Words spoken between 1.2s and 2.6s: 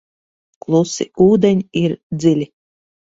ūdeņi ir dziļi.